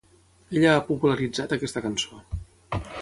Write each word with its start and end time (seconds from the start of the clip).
Ella 0.55 0.71
ha 0.77 0.85
popularitzat 0.87 1.53
aquesta 1.59 1.85
cançó. 1.85 2.21